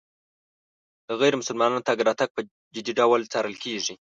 د 1.07 1.09
غیر 1.21 1.33
مسلمانانو 1.41 1.85
تګ 1.87 1.97
راتګ 2.07 2.29
په 2.33 2.41
جدي 2.75 2.93
ډول 2.99 3.21
څارل 3.31 3.55
کېږي. 3.63 3.93